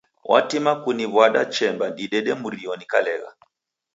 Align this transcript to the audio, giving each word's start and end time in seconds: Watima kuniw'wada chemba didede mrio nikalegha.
Watima 0.31 0.71
kuniw'wada 0.83 1.41
chemba 1.55 1.87
didede 1.97 2.31
mrio 2.41 2.73
nikalegha. 2.79 3.31